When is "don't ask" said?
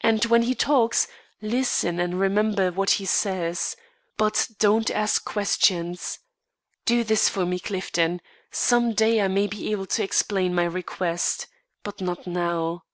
4.58-5.26